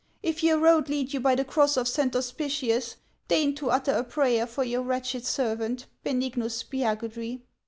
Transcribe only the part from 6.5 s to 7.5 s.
Spiagudry."